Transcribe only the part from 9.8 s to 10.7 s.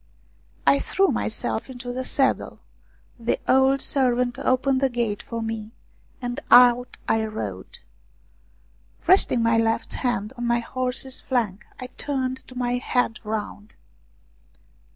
hand on my